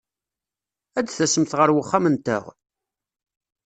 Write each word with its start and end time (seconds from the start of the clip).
Ad 0.99 1.07
tasemt 1.07 1.55
ɣer 1.59 1.69
wexxam-nteɣ? 1.75 2.43